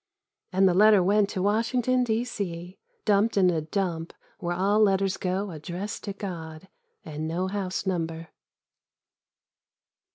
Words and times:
And 0.51 0.67
the 0.67 0.73
letter 0.73 1.03
went 1.03 1.29
to 1.29 1.43
Washington, 1.43 2.03
D. 2.03 2.23
C, 2.25 2.79
dumped 3.05 3.37
into 3.37 3.55
a 3.57 3.61
dump 3.61 4.13
where 4.39 4.55
all 4.55 4.79
letters 4.81 5.15
go 5.15 5.51
addressed 5.51 6.03
to 6.05 6.13
God— 6.13 6.67
and 7.05 7.27
no 7.27 7.45
house 7.45 7.85
number. 7.85 8.29